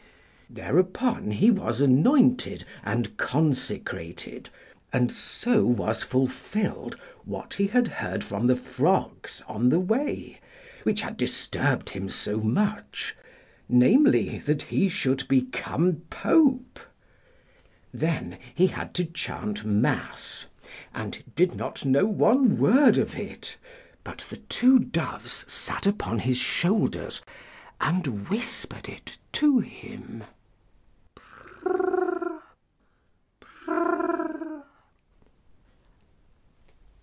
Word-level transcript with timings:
Thereupon 0.53 1.31
he 1.31 1.49
was 1.49 1.79
anointed 1.79 2.65
and 2.83 3.15
consecrated, 3.15 4.49
and 4.91 5.09
so 5.09 5.63
was 5.63 6.03
fulfilled 6.03 6.99
what 7.23 7.53
he 7.53 7.67
had 7.67 7.87
heard 7.87 8.21
from 8.21 8.47
the 8.47 8.57
Frogs 8.57 9.41
on 9.47 9.69
the 9.69 9.79
way, 9.79 10.41
which 10.83 10.99
had 11.03 11.15
disturbed 11.15 11.91
him 11.91 12.09
so 12.09 12.41
much 12.41 13.15
namely, 13.69 14.39
that 14.39 14.63
he 14.63 14.89
should 14.89 15.25
become 15.29 16.01
Pope. 16.09 16.81
Then 17.93 18.37
he 18.53 18.67
had 18.67 18.93
to 18.95 19.05
chant 19.05 19.63
mass, 19.63 20.47
and 20.93 21.23
did 21.33 21.55
not 21.55 21.85
know 21.85 22.03
one 22.05 22.57
word 22.57 22.97
of 22.97 23.15
it. 23.15 23.55
But 24.03 24.17
the 24.29 24.35
two 24.35 24.79
Doves 24.79 25.45
sat 25.49 25.87
upon 25.87 26.19
his 26.19 26.35
shoulders 26.35 27.21
and 27.79 28.27
whispered 28.27 28.89
it 28.89 29.17
to 29.31 29.59
him. 29.59 30.25